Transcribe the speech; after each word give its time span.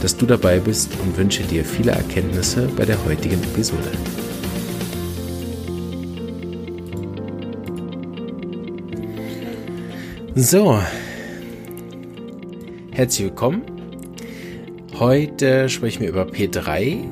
dass 0.00 0.16
du 0.16 0.26
dabei 0.26 0.58
bist 0.58 0.90
und 1.02 1.16
wünsche 1.16 1.42
dir 1.42 1.64
viele 1.64 1.92
Erkenntnisse 1.92 2.68
bei 2.76 2.84
der 2.84 3.04
heutigen 3.04 3.42
Episode. 3.42 3.90
So, 10.34 10.80
herzlich 12.92 13.28
willkommen. 13.28 13.62
Heute 14.98 15.68
sprechen 15.68 16.02
wir 16.02 16.08
über 16.08 16.24
P3. 16.24 17.04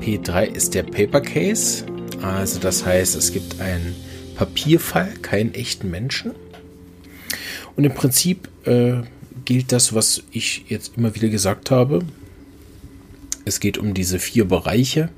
P3 0.00 0.44
ist 0.44 0.74
der 0.74 0.82
Paper 0.82 1.20
Case. 1.20 1.84
Also 2.22 2.58
das 2.58 2.84
heißt, 2.84 3.16
es 3.16 3.32
gibt 3.32 3.60
einen 3.60 3.96
Papierfall, 4.34 5.12
keinen 5.22 5.54
echten 5.54 5.90
Menschen. 5.90 6.32
Und 7.76 7.84
im 7.84 7.94
Prinzip 7.94 8.48
äh, 8.66 9.02
gilt 9.44 9.72
das, 9.72 9.94
was 9.94 10.22
ich 10.30 10.64
jetzt 10.68 10.96
immer 10.96 11.14
wieder 11.14 11.28
gesagt 11.28 11.70
habe. 11.70 12.00
Es 13.44 13.60
geht 13.60 13.78
um 13.78 13.94
diese 13.94 14.18
vier 14.18 14.46
Bereiche, 14.46 15.08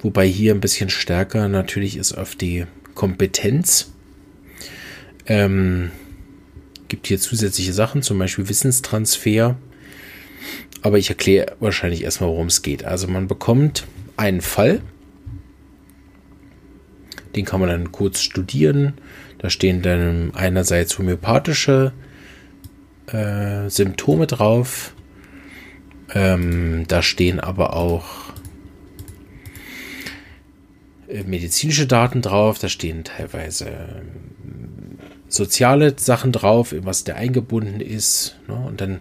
wobei 0.00 0.26
hier 0.26 0.54
ein 0.54 0.60
bisschen 0.60 0.90
stärker 0.90 1.48
natürlich 1.48 1.96
ist 1.96 2.12
auf 2.12 2.34
die 2.34 2.66
Kompetenz. 2.94 3.92
Ähm, 5.26 5.90
gibt 6.88 7.06
hier 7.06 7.18
zusätzliche 7.18 7.72
Sachen, 7.72 8.02
zum 8.02 8.18
Beispiel 8.18 8.48
Wissenstransfer. 8.48 9.56
Aber 10.82 10.98
ich 10.98 11.08
erkläre 11.08 11.56
wahrscheinlich 11.60 12.04
erstmal, 12.04 12.30
worum 12.30 12.46
es 12.46 12.62
geht. 12.62 12.84
Also 12.84 13.06
man 13.06 13.28
bekommt 13.28 13.86
einen 14.16 14.40
Fall, 14.40 14.80
den 17.36 17.44
kann 17.44 17.60
man 17.60 17.68
dann 17.68 17.92
kurz 17.92 18.20
studieren. 18.20 18.94
Da 19.38 19.50
stehen 19.50 19.82
dann 19.82 20.32
einerseits 20.34 20.98
homöopathische 20.98 21.92
äh, 23.12 23.68
Symptome 23.68 24.26
drauf. 24.26 24.94
Ähm, 26.12 26.84
da 26.88 27.02
stehen 27.02 27.40
aber 27.40 27.76
auch 27.76 28.32
äh, 31.08 31.22
medizinische 31.24 31.86
Daten 31.86 32.22
drauf. 32.22 32.58
Da 32.58 32.68
stehen 32.68 33.04
teilweise 33.04 33.66
ähm, 33.66 34.98
soziale 35.28 35.94
Sachen 35.98 36.32
drauf, 36.32 36.74
was 36.78 37.04
der 37.04 37.16
eingebunden 37.16 37.80
ist. 37.80 38.36
Ne? 38.48 38.54
Und 38.54 38.80
dann 38.80 39.00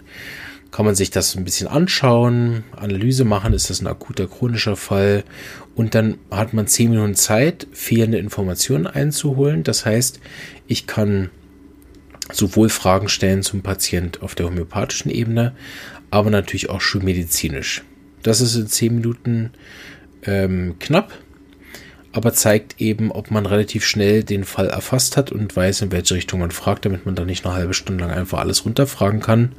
kann 0.72 0.86
man 0.86 0.96
sich 0.96 1.10
das 1.10 1.36
ein 1.36 1.44
bisschen 1.44 1.68
anschauen, 1.68 2.64
Analyse 2.76 3.26
machen, 3.26 3.54
ist 3.54 3.72
das 3.72 3.82
ein 3.82 3.88
akuter 3.88 4.28
chronischer 4.28 4.76
Fall 4.76 5.24
und 5.76 5.96
dann 5.96 6.20
hat 6.30 6.54
man 6.54 6.68
zehn 6.68 6.92
Minuten 6.92 7.16
Zeit, 7.16 7.68
fehlende 7.72 8.20
Informationen 8.20 8.86
einzuholen. 8.86 9.64
Das 9.64 9.86
heißt, 9.86 10.20
ich 10.68 10.86
kann 10.86 11.32
sowohl 12.32 12.70
Fragen 12.70 13.10
stellen 13.10 13.44
zum 13.44 13.62
Patient 13.62 14.22
auf 14.22 14.36
der 14.36 14.48
homöopathischen 14.48 15.12
Ebene, 15.12 15.54
aber 16.12 16.30
natürlich 16.30 16.70
auch 16.70 16.82
schulmedizinisch. 16.82 17.84
Das 18.24 18.42
ist 18.42 18.56
in 18.56 18.68
zehn 18.68 18.96
Minuten 18.96 19.52
ähm, 20.24 20.76
knapp, 20.80 21.12
aber 22.12 22.34
zeigt 22.34 22.82
eben, 22.82 23.12
ob 23.12 23.32
man 23.32 23.46
relativ 23.46 23.86
schnell 23.86 24.24
den 24.24 24.44
Fall 24.44 24.68
erfasst 24.68 25.18
hat 25.18 25.32
und 25.32 25.56
weiß, 25.56 25.82
in 25.82 25.92
welche 25.92 26.16
Richtung 26.16 26.40
man 26.40 26.52
fragt, 26.52 26.86
damit 26.86 27.06
man 27.06 27.16
dann 27.16 27.28
nicht 27.28 27.46
eine 27.46 27.56
halbe 27.56 27.74
Stunde 27.74 28.04
lang 28.04 28.14
einfach 28.14 28.40
alles 28.40 28.66
runterfragen 28.66 29.22
kann. 29.22 29.54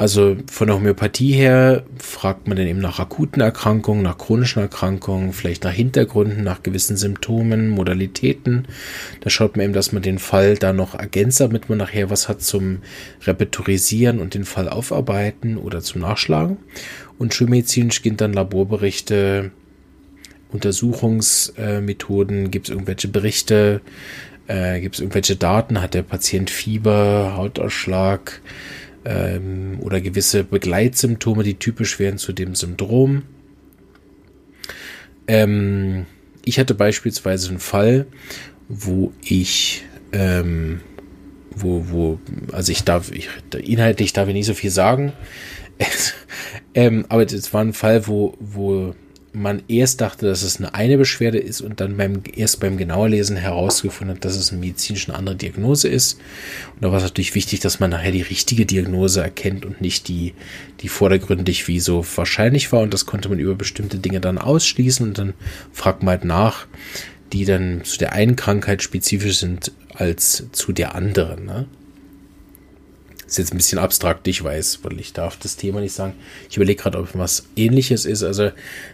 Also 0.00 0.36
von 0.50 0.66
der 0.66 0.76
Homöopathie 0.76 1.32
her 1.32 1.84
fragt 1.98 2.48
man 2.48 2.56
dann 2.56 2.66
eben 2.66 2.78
nach 2.78 3.00
akuten 3.00 3.42
Erkrankungen, 3.42 4.02
nach 4.02 4.16
chronischen 4.16 4.62
Erkrankungen, 4.62 5.34
vielleicht 5.34 5.64
nach 5.64 5.74
Hintergründen, 5.74 6.42
nach 6.42 6.62
gewissen 6.62 6.96
Symptomen, 6.96 7.68
Modalitäten. 7.68 8.66
Da 9.20 9.28
schaut 9.28 9.58
man 9.58 9.64
eben, 9.64 9.74
dass 9.74 9.92
man 9.92 10.00
den 10.00 10.18
Fall 10.18 10.56
da 10.56 10.72
noch 10.72 10.94
ergänzt, 10.94 11.40
damit 11.40 11.68
man 11.68 11.76
nachher 11.76 12.08
was 12.08 12.30
hat 12.30 12.40
zum 12.40 12.78
Repertorisieren 13.24 14.20
und 14.20 14.32
den 14.32 14.46
Fall 14.46 14.70
aufarbeiten 14.70 15.58
oder 15.58 15.82
zum 15.82 16.00
Nachschlagen. 16.00 16.56
Und 17.18 17.34
schulmedizinisch 17.34 18.00
gehen 18.00 18.16
dann 18.16 18.32
Laborberichte, 18.32 19.50
Untersuchungsmethoden, 20.50 22.50
gibt 22.50 22.70
es 22.70 22.72
irgendwelche 22.72 23.08
Berichte, 23.08 23.82
äh, 24.46 24.80
gibt 24.80 24.94
es 24.94 25.02
irgendwelche 25.02 25.36
Daten, 25.36 25.82
hat 25.82 25.92
der 25.92 26.04
Patient 26.04 26.48
Fieber, 26.48 27.34
Hautausschlag, 27.36 28.40
ähm, 29.04 29.78
oder 29.80 30.00
gewisse 30.00 30.44
Begleitsymptome, 30.44 31.42
die 31.42 31.54
typisch 31.54 31.98
wären 31.98 32.18
zu 32.18 32.32
dem 32.32 32.54
Syndrom. 32.54 33.22
Ähm, 35.26 36.06
ich 36.44 36.58
hatte 36.58 36.74
beispielsweise 36.74 37.50
einen 37.50 37.58
Fall, 37.58 38.06
wo 38.68 39.12
ich, 39.22 39.84
ähm, 40.12 40.80
wo, 41.50 41.86
wo, 41.88 42.20
also 42.52 42.72
ich 42.72 42.84
darf, 42.84 43.10
ich, 43.10 43.28
inhaltlich 43.62 44.12
darf 44.12 44.28
ich 44.28 44.34
nicht 44.34 44.46
so 44.46 44.54
viel 44.54 44.70
sagen, 44.70 45.12
ähm, 46.74 47.06
aber 47.08 47.22
es 47.22 47.52
war 47.52 47.62
ein 47.62 47.72
Fall, 47.72 48.06
wo, 48.06 48.34
wo 48.38 48.94
man 49.32 49.62
erst 49.68 50.00
dachte, 50.00 50.26
dass 50.26 50.42
es 50.42 50.56
eine 50.56 50.74
eine 50.74 50.98
Beschwerde 50.98 51.38
ist 51.38 51.60
und 51.60 51.80
dann 51.80 51.96
beim, 51.96 52.22
erst 52.34 52.60
beim 52.60 52.76
Genauerlesen 52.76 53.36
herausgefunden 53.36 54.16
hat, 54.16 54.24
dass 54.24 54.36
es 54.36 54.50
eine 54.50 54.60
medizinisch 54.60 55.08
eine 55.08 55.16
andere 55.18 55.36
Diagnose 55.36 55.88
ist. 55.88 56.18
Und 56.74 56.82
da 56.82 56.90
war 56.90 56.98
es 56.98 57.04
natürlich 57.04 57.34
wichtig, 57.34 57.60
dass 57.60 57.80
man 57.80 57.90
nachher 57.90 58.12
die 58.12 58.22
richtige 58.22 58.66
Diagnose 58.66 59.22
erkennt 59.22 59.64
und 59.64 59.80
nicht 59.80 60.08
die, 60.08 60.34
die 60.80 60.88
vordergründig 60.88 61.68
wie 61.68 61.80
so 61.80 62.04
wahrscheinlich 62.16 62.72
war. 62.72 62.80
Und 62.80 62.92
das 62.92 63.06
konnte 63.06 63.28
man 63.28 63.38
über 63.38 63.54
bestimmte 63.54 63.98
Dinge 63.98 64.20
dann 64.20 64.38
ausschließen 64.38 65.06
und 65.06 65.18
dann 65.18 65.34
fragt 65.72 66.02
man 66.02 66.12
halt 66.12 66.24
nach, 66.24 66.66
die 67.32 67.44
dann 67.44 67.84
zu 67.84 67.98
der 67.98 68.12
einen 68.12 68.34
Krankheit 68.34 68.82
spezifisch 68.82 69.38
sind 69.38 69.72
als 69.94 70.46
zu 70.52 70.72
der 70.72 70.94
anderen. 70.96 71.44
Ne? 71.44 71.66
Ist 73.30 73.38
jetzt 73.38 73.54
ein 73.54 73.58
bisschen 73.58 73.78
abstrakt, 73.78 74.26
ich 74.26 74.42
weiß, 74.42 74.80
weil 74.82 74.98
ich 74.98 75.12
darf 75.12 75.36
das 75.36 75.56
Thema 75.56 75.80
nicht 75.80 75.92
sagen. 75.92 76.14
Ich 76.50 76.56
überlege 76.56 76.82
gerade, 76.82 76.98
ob 76.98 77.10
was 77.14 77.44
ähnliches 77.54 78.04
ist. 78.04 78.24
Also, 78.24 78.50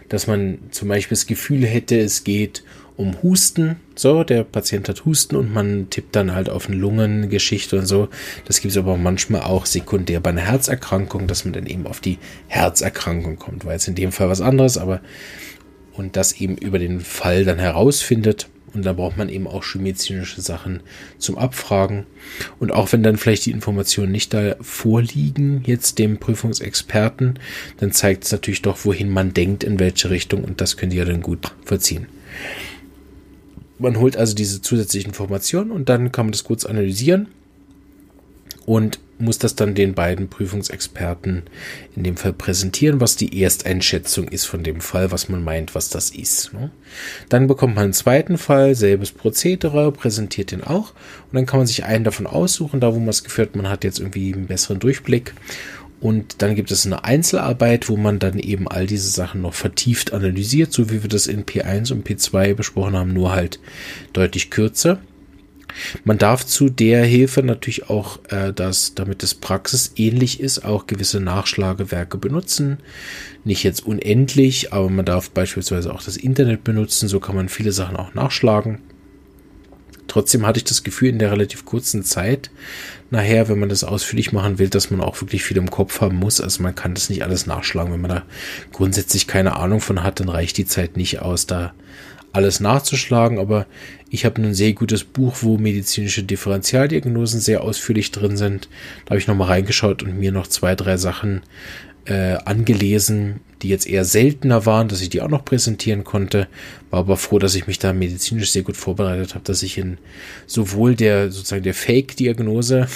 dass 0.09 0.27
man 0.27 0.59
zum 0.69 0.89
Beispiel 0.89 1.15
das 1.15 1.25
Gefühl 1.25 1.65
hätte, 1.65 1.99
es 1.99 2.23
geht 2.23 2.63
um 2.97 3.23
Husten. 3.23 3.77
So, 3.95 4.23
der 4.23 4.43
Patient 4.43 4.89
hat 4.89 5.05
Husten 5.05 5.37
und 5.37 5.51
man 5.51 5.89
tippt 5.89 6.15
dann 6.15 6.35
halt 6.35 6.51
auf 6.51 6.67
eine 6.67 6.77
Lungengeschichte 6.77 7.79
und 7.79 7.87
so. 7.87 8.09
Das 8.45 8.61
gibt 8.61 8.73
es 8.73 8.77
aber 8.77 8.95
manchmal 8.95 9.41
auch 9.41 9.65
sekundär 9.65 10.19
bei 10.19 10.29
einer 10.29 10.41
Herzerkrankung, 10.41 11.25
dass 11.25 11.43
man 11.43 11.53
dann 11.53 11.65
eben 11.65 11.87
auf 11.87 11.99
die 11.99 12.19
Herzerkrankung 12.47 13.37
kommt. 13.39 13.65
War 13.65 13.73
jetzt 13.73 13.87
in 13.87 13.95
dem 13.95 14.11
Fall 14.11 14.29
was 14.29 14.41
anderes, 14.41 14.77
aber 14.77 15.01
und 15.97 16.15
das 16.15 16.33
eben 16.33 16.57
über 16.57 16.79
den 16.79 17.01
Fall 17.01 17.43
dann 17.43 17.59
herausfindet. 17.59 18.47
Und 18.73 18.85
da 18.85 18.93
braucht 18.93 19.17
man 19.17 19.29
eben 19.29 19.47
auch 19.47 19.63
schulmedizinische 19.63 20.41
Sachen 20.41 20.81
zum 21.17 21.37
Abfragen. 21.37 22.05
Und 22.59 22.71
auch 22.71 22.91
wenn 22.91 23.01
dann 23.01 23.17
vielleicht 23.17 23.45
die 23.45 23.51
Informationen 23.51 24.11
nicht 24.11 24.33
da 24.33 24.55
vorliegen, 24.61 25.63
jetzt 25.65 25.97
dem 25.99 26.17
Prüfungsexperten, 26.19 27.39
dann 27.77 27.91
zeigt 27.91 28.25
es 28.25 28.31
natürlich 28.31 28.61
doch, 28.61 28.85
wohin 28.85 29.09
man 29.09 29.33
denkt, 29.33 29.63
in 29.63 29.79
welche 29.79 30.09
Richtung. 30.09 30.43
Und 30.43 30.61
das 30.61 30.77
könnt 30.77 30.93
ihr 30.93 31.05
dann 31.05 31.21
gut 31.21 31.53
verziehen. 31.65 32.07
Man 33.79 33.99
holt 33.99 34.17
also 34.17 34.35
diese 34.35 34.61
zusätzlichen 34.61 35.09
Informationen 35.09 35.71
und 35.71 35.89
dann 35.89 36.11
kann 36.11 36.27
man 36.27 36.31
das 36.31 36.43
kurz 36.43 36.65
analysieren 36.65 37.27
und 38.65 38.99
muss 39.19 39.39
das 39.39 39.55
dann 39.55 39.75
den 39.75 39.93
beiden 39.93 40.29
Prüfungsexperten 40.29 41.43
in 41.95 42.03
dem 42.03 42.17
Fall 42.17 42.33
präsentieren, 42.33 43.01
was 43.01 43.15
die 43.15 43.41
Ersteinschätzung 43.41 44.27
ist 44.27 44.45
von 44.45 44.63
dem 44.63 44.81
Fall, 44.81 45.11
was 45.11 45.29
man 45.29 45.43
meint, 45.43 45.75
was 45.75 45.89
das 45.89 46.11
ist. 46.11 46.53
Ne? 46.53 46.71
Dann 47.29 47.47
bekommt 47.47 47.75
man 47.75 47.85
einen 47.85 47.93
zweiten 47.93 48.37
Fall, 48.37 48.75
selbes 48.75 49.11
Prozedere, 49.11 49.91
präsentiert 49.91 50.51
den 50.51 50.63
auch 50.63 50.91
und 50.91 51.33
dann 51.33 51.45
kann 51.45 51.59
man 51.59 51.67
sich 51.67 51.83
einen 51.83 52.03
davon 52.03 52.27
aussuchen, 52.27 52.79
da 52.79 52.93
wo 52.93 52.99
man 52.99 53.09
es 53.09 53.23
geführt, 53.23 53.55
man 53.55 53.69
hat 53.69 53.83
jetzt 53.83 53.99
irgendwie 53.99 54.33
einen 54.33 54.47
besseren 54.47 54.79
Durchblick 54.79 55.33
und 55.99 56.41
dann 56.41 56.55
gibt 56.55 56.69
es 56.69 56.85
eine 56.85 57.03
Einzelarbeit, 57.03 57.89
wo 57.89 57.97
man 57.97 58.19
dann 58.19 58.37
eben 58.37 58.67
all 58.67 58.85
diese 58.85 59.09
Sachen 59.09 59.41
noch 59.41 59.55
vertieft 59.55 60.13
analysiert, 60.13 60.71
so 60.71 60.91
wie 60.91 61.01
wir 61.01 61.09
das 61.09 61.25
in 61.25 61.45
P1 61.45 61.91
und 61.91 62.07
P2 62.07 62.53
besprochen 62.53 62.95
haben, 62.95 63.13
nur 63.13 63.31
halt 63.31 63.59
deutlich 64.13 64.51
kürzer. 64.51 64.99
Man 66.03 66.17
darf 66.17 66.45
zu 66.45 66.69
der 66.69 67.03
Hilfe 67.05 67.43
natürlich 67.43 67.89
auch, 67.89 68.19
äh, 68.29 68.53
dass, 68.53 68.95
damit 68.95 69.23
es 69.23 69.33
praxisähnlich 69.35 70.39
ist, 70.39 70.65
auch 70.65 70.87
gewisse 70.87 71.19
Nachschlagewerke 71.19 72.17
benutzen. 72.17 72.77
Nicht 73.43 73.63
jetzt 73.63 73.85
unendlich, 73.85 74.73
aber 74.73 74.89
man 74.89 75.05
darf 75.05 75.29
beispielsweise 75.29 75.93
auch 75.93 76.03
das 76.03 76.17
Internet 76.17 76.63
benutzen, 76.63 77.07
so 77.07 77.19
kann 77.19 77.35
man 77.35 77.49
viele 77.49 77.71
Sachen 77.71 77.95
auch 77.95 78.13
nachschlagen. 78.13 78.79
trotzdem 80.07 80.45
hatte 80.45 80.59
ich 80.59 80.63
das 80.63 80.83
Gefühl 80.83 81.09
in 81.09 81.19
der 81.19 81.31
relativ 81.31 81.65
kurzen 81.65 82.03
Zeit, 82.03 82.49
nachher, 83.11 83.49
wenn 83.49 83.59
man 83.59 83.69
das 83.69 83.83
ausführlich 83.83 84.31
machen 84.31 84.57
will, 84.57 84.69
dass 84.69 84.89
man 84.89 85.01
auch 85.01 85.19
wirklich 85.21 85.43
viel 85.43 85.57
im 85.57 85.69
Kopf 85.69 86.01
haben 86.01 86.15
muss. 86.15 86.41
Also 86.41 86.63
man 86.63 86.75
kann 86.75 86.93
das 86.93 87.09
nicht 87.09 87.23
alles 87.23 87.45
nachschlagen. 87.45 87.91
Wenn 87.93 88.01
man 88.01 88.11
da 88.11 88.23
grundsätzlich 88.71 89.27
keine 89.27 89.57
Ahnung 89.57 89.81
von 89.81 90.03
hat, 90.03 90.19
dann 90.19 90.29
reicht 90.29 90.57
die 90.57 90.65
Zeit 90.65 90.97
nicht 90.97 91.21
aus, 91.21 91.45
da 91.45 91.73
alles 92.37 92.59
nachzuschlagen. 92.59 93.39
Aber 93.39 93.65
ich 94.09 94.25
habe 94.25 94.41
ein 94.41 94.53
sehr 94.53 94.73
gutes 94.73 95.03
Buch, 95.03 95.37
wo 95.41 95.57
medizinische 95.57 96.23
Differentialdiagnosen 96.23 97.41
sehr 97.41 97.61
ausführlich 97.61 98.11
drin 98.11 98.37
sind. 98.37 98.69
Da 99.05 99.11
habe 99.11 99.19
ich 99.19 99.27
nochmal 99.27 99.49
reingeschaut 99.49 100.03
und 100.03 100.17
mir 100.17 100.31
noch 100.31 100.47
zwei, 100.47 100.75
drei 100.75 100.97
Sachen 100.97 101.41
äh, 102.05 102.37
angelesen, 102.45 103.41
die 103.61 103.69
jetzt 103.69 103.87
eher 103.87 104.05
seltener 104.05 104.65
waren, 104.65 104.87
dass 104.87 105.01
ich 105.01 105.09
die 105.09 105.21
auch 105.21 105.29
noch 105.29 105.43
präsentieren 105.43 106.03
konnte. 106.03 106.47
War 106.89 106.99
aber 106.99 107.17
froh, 107.17 107.39
dass 107.39 107.55
ich 107.55 107.67
mich 107.67 107.79
da 107.79 107.91
medizinisch 107.91 108.51
sehr 108.51 108.63
gut 108.63 108.77
vorbereitet 108.77 109.35
habe, 109.35 109.43
dass 109.43 109.63
ich 109.63 109.77
in 109.77 109.97
sowohl 110.45 110.95
der 110.95 111.31
sozusagen 111.31 111.63
der 111.63 111.73
Fake-Diagnose 111.73 112.87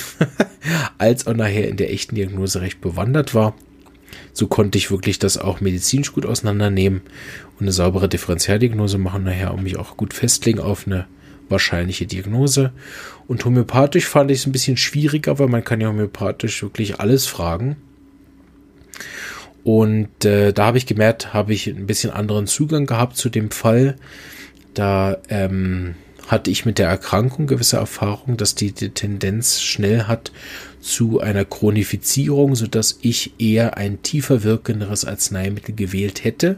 als 0.98 1.28
auch 1.28 1.34
nachher 1.34 1.68
in 1.68 1.78
der 1.78 1.92
echten 1.92 2.16
Diagnose 2.16 2.62
recht 2.62 2.80
bewandert 2.80 3.34
war. 3.34 3.56
So 4.34 4.48
konnte 4.48 4.78
ich 4.78 4.92
wirklich 4.92 5.20
das 5.20 5.38
auch 5.38 5.62
medizinisch 5.62 6.14
gut 6.14 6.26
auseinandernehmen 6.26 7.02
und 7.60 7.64
eine 7.64 7.72
saubere 7.72 8.10
Differentialdiagnose 8.10 8.98
machen, 8.98 9.24
nachher 9.24 9.54
um 9.54 9.64
mich 9.64 9.78
auch 9.78 9.98
gut 9.98 10.14
festlegen 10.14 10.60
auf 10.60 10.88
eine 10.88 11.08
wahrscheinliche 11.50 12.06
Diagnose. 12.06 12.72
Und 13.28 13.44
homöopathisch 13.46 14.08
fand 14.08 14.32
ich 14.32 14.40
es 14.40 14.48
ein 14.48 14.52
bisschen 14.52 14.78
schwieriger, 14.78 15.38
weil 15.38 15.48
man 15.48 15.64
kann 15.64 15.82
ja 15.82 15.90
homöopathisch 15.90 16.64
wirklich 16.64 17.00
alles 17.00 17.28
fragen. 17.28 17.76
Und 19.64 20.26
äh, 20.26 20.54
da 20.54 20.66
habe 20.66 20.78
ich 20.78 20.88
gemerkt, 20.88 21.34
habe 21.34 21.54
ich 21.54 21.68
ein 21.68 21.86
bisschen 21.86 22.12
anderen 22.12 22.48
Zugang 22.48 22.88
gehabt 22.88 23.18
zu 23.18 23.30
dem 23.30 23.52
Fall. 23.52 23.96
Da 24.74 25.18
ähm, 25.30 25.96
hatte 26.28 26.50
ich 26.50 26.66
mit 26.66 26.80
der 26.80 26.88
Erkrankung 26.88 27.46
gewisse 27.46 27.78
Erfahrung, 27.78 28.38
dass 28.38 28.56
die, 28.56 28.72
die 28.72 28.90
Tendenz 28.90 29.62
schnell 29.62 30.04
hat 30.04 30.32
zu 30.82 31.20
einer 31.20 31.46
Chronifizierung, 31.46 32.56
so 32.56 32.68
dass 32.68 32.98
ich 33.02 33.34
eher 33.40 33.78
ein 33.78 34.02
tiefer 34.02 34.44
wirkenderes 34.44 35.06
Arzneimittel 35.06 35.76
gewählt 35.76 36.24
hätte, 36.24 36.58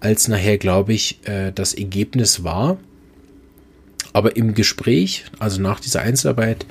als 0.00 0.28
nachher, 0.28 0.58
glaube 0.58 0.92
ich, 0.92 1.18
äh, 1.24 1.50
das 1.52 1.74
Ergebnis 1.74 2.44
war. 2.44 2.78
Aber 4.12 4.36
im 4.36 4.54
Gespräch, 4.54 5.24
also 5.38 5.60
nach 5.60 5.80
dieser 5.80 6.02
Einzelarbeit, 6.02 6.66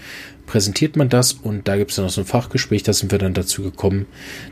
präsentiert 0.45 0.95
man 0.95 1.09
das 1.09 1.33
und 1.33 1.67
da 1.67 1.77
gibt 1.77 1.91
es 1.91 1.97
dann 1.97 2.05
noch 2.05 2.11
so 2.11 2.21
ein 2.21 2.27
Fachgespräch, 2.27 2.83
da 2.83 2.93
sind 2.93 3.11
wir 3.11 3.19
dann 3.19 3.33
dazu 3.33 3.63
gekommen, 3.63 4.05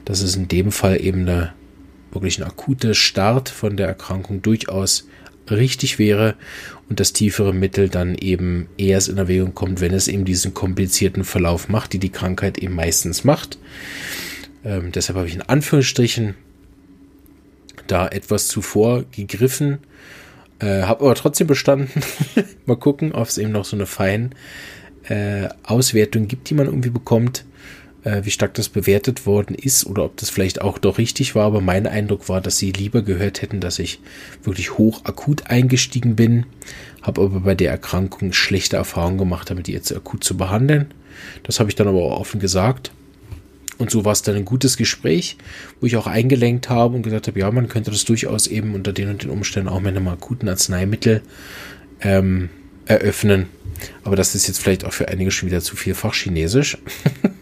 dass 0.04 0.22
es 0.22 0.36
in 0.36 0.48
dem 0.48 0.72
Fall 0.72 1.00
eben 1.02 1.22
eine 1.22 1.54
wirklich 2.12 2.40
ein 2.40 2.44
akuter 2.44 2.94
Start 2.94 3.50
von 3.50 3.78
der 3.78 3.88
Erkrankung 3.88 4.42
durchaus 4.42 5.08
richtig 5.50 6.00
wäre 6.00 6.36
und 6.90 7.00
das 7.00 7.14
tiefere 7.14 7.54
Mittel 7.54 7.90
dann 7.90 8.16
eben 8.16 8.68
erst 8.78 9.10
in 9.10 9.18
Erwägung 9.18 9.54
kommt, 9.54 9.82
wenn 9.82 9.94
es 9.94 10.08
eben 10.08 10.26
diesen 10.26 10.54
komplizierten 10.54 11.24
Verlauf 11.24 11.70
macht, 11.70 11.94
die 11.94 12.00
die 12.00 12.10
Krankheit 12.10 12.58
eben 12.58 12.76
meistens 12.76 13.24
macht. 13.24 13.58
Ähm, 14.64 14.92
deshalb 14.92 15.18
habe 15.18 15.28
ich 15.28 15.36
in 15.36 15.42
Anführungsstrichen 15.42 16.36
da 17.88 18.08
etwas 18.08 18.48
zuvor 18.48 19.06
gegriffen, 19.12 19.80
äh, 20.60 20.84
habe 20.84 21.06
aber 21.06 21.16
trotzdem 21.16 21.48
bestanden. 21.48 22.04
Mal 22.66 22.78
gucken, 22.78 23.12
ob 23.14 23.28
es 23.28 23.38
eben 23.38 23.52
noch 23.52 23.66
so 23.66 23.76
eine 23.76 23.86
fein 23.86 24.36
äh, 25.10 25.50
Auswertung 25.64 26.28
gibt, 26.28 26.50
die 26.50 26.54
man 26.54 26.68
irgendwie 26.68 26.90
bekommt, 26.90 27.46
äh, 28.04 28.24
wie 28.24 28.32
stark 28.32 28.54
das 28.56 28.70
bewertet 28.70 29.26
worden 29.26 29.56
ist 29.56 29.86
oder 29.86 30.06
ob 30.06 30.18
das 30.18 30.30
vielleicht 30.30 30.62
auch 30.62 30.78
doch 30.78 30.98
richtig 30.98 31.36
war. 31.36 31.46
Aber 31.46 31.62
mein 31.62 31.88
Eindruck 31.88 32.30
war, 32.30 32.42
dass 32.42 32.58
sie 32.58 32.72
lieber 32.72 33.02
gehört 33.02 33.42
hätten, 33.42 33.60
dass 33.60 33.80
ich 33.80 34.00
wirklich 34.44 34.78
hoch 34.78 35.06
akut 35.06 35.48
eingestiegen 35.48 36.16
bin, 36.16 36.46
habe 37.02 37.22
aber 37.22 37.40
bei 37.42 37.56
der 37.56 37.72
Erkrankung 37.72 38.34
schlechte 38.34 38.78
Erfahrungen 38.78 39.18
gemacht, 39.18 39.50
damit 39.50 39.68
die 39.68 39.74
jetzt 39.74 39.96
akut 39.96 40.24
zu 40.24 40.38
behandeln. 40.38 40.94
Das 41.44 41.60
habe 41.60 41.70
ich 41.70 41.76
dann 41.76 41.88
aber 41.88 42.00
auch 42.00 42.20
offen 42.20 42.40
gesagt. 42.40 42.92
Und 43.78 43.90
so 43.90 44.06
war 44.06 44.12
es 44.12 44.22
dann 44.22 44.36
ein 44.36 44.46
gutes 44.46 44.78
Gespräch, 44.78 45.38
wo 45.80 45.88
ich 45.88 45.98
auch 45.98 46.06
eingelenkt 46.06 46.70
habe 46.70 46.96
und 46.96 47.02
gesagt 47.02 47.28
habe, 47.28 47.40
ja, 47.40 47.50
man 47.50 47.68
könnte 47.68 47.90
das 47.90 48.06
durchaus 48.06 48.46
eben 48.46 48.76
unter 48.76 48.94
den 48.94 49.10
und 49.10 49.24
den 49.24 49.32
Umständen 49.32 49.70
auch 49.70 49.80
mit 49.80 49.96
einem 49.96 50.08
akuten 50.08 50.48
Arzneimittel 50.50 51.24
ähm, 52.02 52.50
eröffnen. 52.86 53.48
Aber 54.04 54.16
das 54.16 54.36
ist 54.36 54.48
jetzt 54.48 54.62
vielleicht 54.62 54.86
auch 54.86 54.94
für 54.94 55.08
einige 55.08 55.32
schon 55.32 55.50
wieder 55.50 55.62
zu 55.62 55.76
viel 55.76 55.96
Fachchinesisch. 55.96 56.78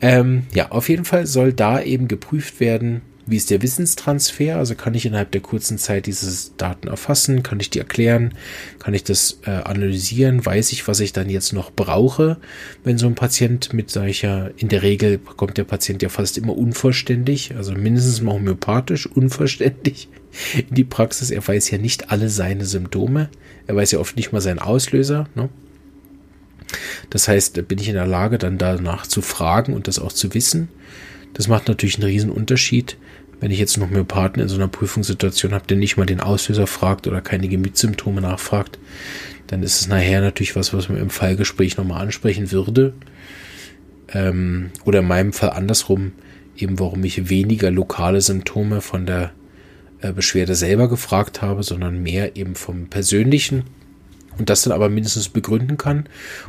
ähm, 0.00 0.44
ja, 0.52 0.70
auf 0.70 0.88
jeden 0.88 1.04
Fall 1.04 1.26
soll 1.26 1.52
da 1.52 1.80
eben 1.80 2.08
geprüft 2.08 2.60
werden, 2.60 3.02
wie 3.30 3.36
ist 3.36 3.50
der 3.50 3.60
Wissenstransfer? 3.60 4.56
Also 4.56 4.74
kann 4.74 4.94
ich 4.94 5.04
innerhalb 5.04 5.30
der 5.32 5.42
kurzen 5.42 5.76
Zeit 5.76 6.06
diese 6.06 6.50
Daten 6.56 6.88
erfassen? 6.88 7.42
Kann 7.42 7.60
ich 7.60 7.68
die 7.68 7.78
erklären? 7.78 8.32
Kann 8.78 8.94
ich 8.94 9.04
das 9.04 9.40
äh, 9.44 9.50
analysieren? 9.50 10.44
Weiß 10.44 10.72
ich, 10.72 10.88
was 10.88 11.00
ich 11.00 11.12
dann 11.12 11.28
jetzt 11.28 11.52
noch 11.52 11.70
brauche? 11.70 12.38
Wenn 12.84 12.96
so 12.96 13.06
ein 13.06 13.14
Patient 13.14 13.74
mit 13.74 13.90
solcher, 13.90 14.50
in 14.56 14.68
der 14.68 14.82
Regel 14.82 15.18
kommt 15.18 15.58
der 15.58 15.64
Patient 15.64 16.02
ja 16.02 16.08
fast 16.08 16.38
immer 16.38 16.56
unvollständig, 16.56 17.54
also 17.54 17.72
mindestens 17.72 18.22
mal 18.22 18.32
homöopathisch 18.32 19.06
unvollständig 19.06 20.08
in 20.56 20.74
die 20.74 20.84
Praxis. 20.84 21.30
Er 21.30 21.46
weiß 21.46 21.70
ja 21.70 21.76
nicht 21.76 22.10
alle 22.10 22.30
seine 22.30 22.64
Symptome. 22.64 23.28
Er 23.66 23.76
weiß 23.76 23.90
ja 23.90 23.98
oft 23.98 24.16
nicht 24.16 24.32
mal 24.32 24.40
seinen 24.40 24.58
Auslöser. 24.58 25.28
Ne? 25.34 25.50
Das 27.10 27.28
heißt, 27.28 27.66
bin 27.68 27.78
ich 27.78 27.88
in 27.88 27.94
der 27.94 28.06
Lage, 28.06 28.38
dann 28.38 28.58
danach 28.58 29.06
zu 29.06 29.22
fragen 29.22 29.74
und 29.74 29.88
das 29.88 29.98
auch 29.98 30.12
zu 30.12 30.34
wissen. 30.34 30.68
Das 31.34 31.48
macht 31.48 31.68
natürlich 31.68 31.96
einen 31.96 32.04
riesen 32.04 32.30
Unterschied, 32.30 32.96
wenn 33.40 33.50
ich 33.50 33.58
jetzt 33.58 33.76
noch 33.76 33.88
Homöopathen 33.88 34.42
in 34.42 34.48
so 34.48 34.56
einer 34.56 34.68
Prüfungssituation 34.68 35.52
habe, 35.52 35.66
der 35.66 35.76
nicht 35.76 35.96
mal 35.96 36.06
den 36.06 36.20
Auslöser 36.20 36.66
fragt 36.66 37.06
oder 37.06 37.20
keine 37.20 37.48
Gemütssymptome 37.48 38.20
nachfragt, 38.20 38.78
dann 39.46 39.62
ist 39.62 39.80
es 39.80 39.88
nachher 39.88 40.20
natürlich 40.20 40.56
was, 40.56 40.74
was 40.74 40.88
man 40.88 40.98
im 40.98 41.10
Fallgespräch 41.10 41.76
nochmal 41.76 42.02
ansprechen 42.02 42.50
würde. 42.50 42.94
Ähm, 44.12 44.70
oder 44.84 45.00
in 45.00 45.06
meinem 45.06 45.32
Fall 45.32 45.50
andersrum, 45.50 46.12
eben 46.56 46.78
warum 46.78 47.04
ich 47.04 47.30
weniger 47.30 47.70
lokale 47.70 48.20
Symptome 48.20 48.80
von 48.80 49.06
der 49.06 49.32
äh, 50.00 50.12
Beschwerde 50.12 50.54
selber 50.54 50.88
gefragt 50.88 51.40
habe, 51.40 51.62
sondern 51.62 52.02
mehr 52.02 52.36
eben 52.36 52.54
vom 52.54 52.88
persönlichen 52.88 53.64
und 54.38 54.48
das 54.48 54.62
dann 54.62 54.72
aber 54.72 54.88
mindestens 54.88 55.28
begründen 55.28 55.76
kann. 55.76 56.08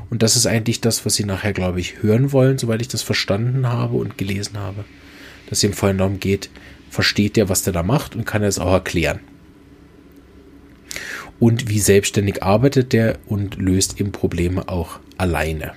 Und 0.09 0.23
das 0.23 0.35
ist 0.35 0.45
eigentlich 0.45 0.81
das, 0.81 1.05
was 1.05 1.15
Sie 1.15 1.25
nachher, 1.25 1.53
glaube 1.53 1.79
ich, 1.79 2.01
hören 2.01 2.31
wollen, 2.31 2.57
soweit 2.57 2.81
ich 2.81 2.87
das 2.87 3.01
verstanden 3.01 3.67
habe 3.67 3.97
und 3.97 4.17
gelesen 4.17 4.57
habe. 4.57 4.85
Dass 5.49 5.59
es 5.59 5.63
ihm 5.63 5.73
vorhin 5.73 5.97
darum 5.97 6.19
geht, 6.19 6.49
versteht 6.89 7.35
der, 7.35 7.49
was 7.49 7.63
der 7.63 7.73
da 7.73 7.83
macht 7.83 8.15
und 8.15 8.25
kann 8.25 8.43
er 8.43 8.49
es 8.49 8.59
auch 8.59 8.71
erklären. 8.71 9.19
Und 11.39 11.69
wie 11.69 11.79
selbstständig 11.79 12.43
arbeitet 12.43 12.93
der 12.93 13.17
und 13.25 13.55
löst 13.55 13.99
eben 13.99 14.11
Probleme 14.11 14.67
auch 14.67 14.99
alleine. 15.17 15.71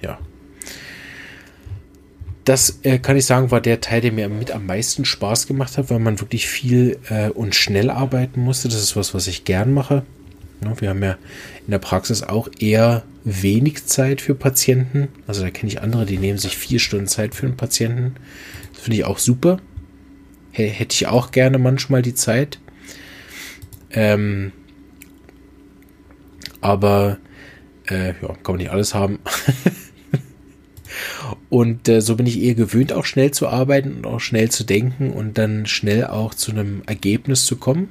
Ja. 0.00 0.18
Das 2.44 2.80
äh, 2.82 2.98
kann 2.98 3.16
ich 3.16 3.26
sagen, 3.26 3.50
war 3.50 3.60
der 3.60 3.80
Teil, 3.80 4.00
der 4.00 4.10
mir 4.10 4.28
mit 4.28 4.50
am 4.50 4.66
meisten 4.66 5.04
Spaß 5.04 5.46
gemacht 5.46 5.78
hat, 5.78 5.90
weil 5.90 6.00
man 6.00 6.20
wirklich 6.20 6.48
viel 6.48 6.98
äh, 7.08 7.28
und 7.28 7.54
schnell 7.54 7.90
arbeiten 7.90 8.40
musste. 8.40 8.68
Das 8.68 8.82
ist 8.82 8.96
was, 8.96 9.14
was 9.14 9.26
ich 9.26 9.44
gern 9.44 9.72
mache. 9.72 10.04
Ja, 10.64 10.80
wir 10.80 10.88
haben 10.90 11.02
ja 11.02 11.18
in 11.66 11.70
der 11.70 11.78
Praxis 11.78 12.22
auch 12.22 12.48
eher 12.58 13.02
wenig 13.24 13.86
Zeit 13.86 14.20
für 14.20 14.34
Patienten. 14.34 15.08
Also 15.26 15.42
da 15.42 15.50
kenne 15.50 15.70
ich 15.70 15.82
andere, 15.82 16.06
die 16.06 16.18
nehmen 16.18 16.38
sich 16.38 16.56
vier 16.56 16.78
Stunden 16.78 17.06
Zeit 17.06 17.34
für 17.34 17.46
einen 17.46 17.56
Patienten. 17.56 18.14
Das 18.72 18.82
finde 18.82 18.96
ich 18.96 19.04
auch 19.04 19.18
super 19.18 19.58
hätte 20.52 20.94
ich 20.94 21.06
auch 21.06 21.30
gerne 21.30 21.58
manchmal 21.58 22.02
die 22.02 22.14
Zeit. 22.14 22.58
Ähm, 23.90 24.52
aber 26.60 27.18
äh, 27.88 28.08
ja, 28.08 28.28
kann 28.28 28.54
man 28.54 28.56
nicht 28.58 28.70
alles 28.70 28.94
haben. 28.94 29.18
und 31.48 31.88
äh, 31.88 32.00
so 32.00 32.16
bin 32.16 32.26
ich 32.26 32.40
eher 32.40 32.54
gewöhnt, 32.54 32.92
auch 32.92 33.04
schnell 33.04 33.32
zu 33.32 33.48
arbeiten 33.48 33.96
und 33.96 34.06
auch 34.06 34.20
schnell 34.20 34.50
zu 34.50 34.64
denken 34.64 35.10
und 35.10 35.38
dann 35.38 35.66
schnell 35.66 36.06
auch 36.06 36.34
zu 36.34 36.52
einem 36.52 36.82
Ergebnis 36.86 37.44
zu 37.46 37.56
kommen. 37.56 37.88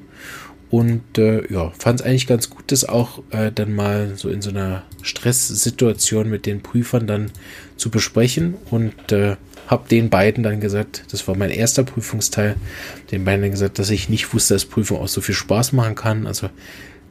Und 0.71 1.17
äh, 1.17 1.51
ja, 1.51 1.71
fand 1.77 1.99
es 1.99 2.05
eigentlich 2.05 2.27
ganz 2.27 2.49
gut, 2.49 2.63
das 2.67 2.87
auch 2.87 3.21
äh, 3.31 3.51
dann 3.51 3.75
mal 3.75 4.13
so 4.15 4.29
in 4.29 4.41
so 4.41 4.51
einer 4.51 4.83
Stresssituation 5.01 6.29
mit 6.29 6.45
den 6.45 6.61
Prüfern 6.61 7.07
dann 7.07 7.29
zu 7.75 7.91
besprechen. 7.91 8.53
Und 8.69 9.11
äh, 9.11 9.35
habe 9.67 9.89
den 9.89 10.09
beiden 10.09 10.43
dann 10.43 10.61
gesagt, 10.61 11.03
das 11.11 11.27
war 11.27 11.35
mein 11.35 11.49
erster 11.49 11.83
Prüfungsteil, 11.83 12.55
den 13.11 13.25
beiden 13.25 13.41
dann 13.41 13.51
gesagt, 13.51 13.79
dass 13.79 13.89
ich 13.89 14.07
nicht 14.07 14.33
wusste, 14.33 14.53
dass 14.53 14.63
Prüfung 14.63 14.99
auch 14.99 15.09
so 15.09 15.19
viel 15.19 15.35
Spaß 15.35 15.73
machen 15.73 15.95
kann. 15.95 16.25
Also 16.25 16.49